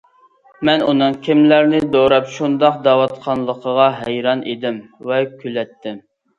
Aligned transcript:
مەن 0.69 0.85
ئۇنىڭ 0.93 1.17
كىملەرنى 1.27 1.81
دوراپ 1.97 2.33
شۇنداق 2.39 2.81
دەۋاتقانلىقىغا 2.89 3.89
ھەيران 4.01 4.45
ئىدىم 4.55 4.83
ۋە 5.13 5.25
كۈلەتتىم. 5.41 6.05